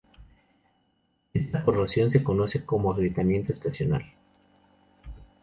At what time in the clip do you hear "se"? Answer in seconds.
2.09-2.23